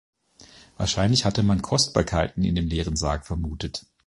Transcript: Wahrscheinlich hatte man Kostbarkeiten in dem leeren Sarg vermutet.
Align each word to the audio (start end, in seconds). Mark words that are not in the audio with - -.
Wahrscheinlich 0.77 1.25
hatte 1.25 1.43
man 1.43 1.61
Kostbarkeiten 1.61 2.43
in 2.43 2.55
dem 2.55 2.65
leeren 2.65 2.95
Sarg 2.95 3.27
vermutet. 3.27 3.85